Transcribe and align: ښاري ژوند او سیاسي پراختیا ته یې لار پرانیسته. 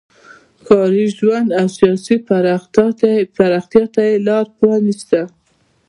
ښاري 0.65 1.05
ژوند 1.17 1.49
او 1.59 1.67
سیاسي 1.77 2.15
پراختیا 3.35 3.85
ته 3.93 4.01
یې 4.07 4.15
لار 4.27 4.45
پرانیسته. 4.57 5.21